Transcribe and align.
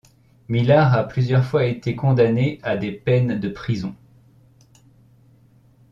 Millar 0.47 0.95
a 0.95 1.03
plusieurs 1.03 1.45
fois 1.45 1.65
été 1.67 1.95
condamné 1.95 2.57
à 2.63 2.75
des 2.75 2.91
peines 2.91 3.39
de 3.39 3.49
prisons. 3.49 3.95